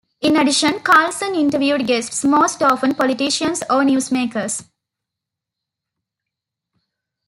[0.19, 4.67] In addition, Carlson interviewed guests, most often politicians or newsmakers.